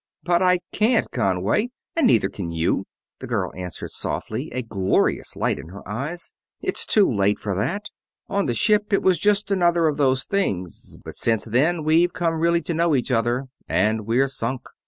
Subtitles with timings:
[0.23, 2.87] "But I can't, Conway, and neither can you,"
[3.19, 6.33] the girl answered softly, a glorious light in her eyes.
[6.59, 7.91] "It's too late for that.
[8.27, 12.39] On the ship it was just another of those things, but since then we've come
[12.39, 14.67] really to know each other, and we're sunk.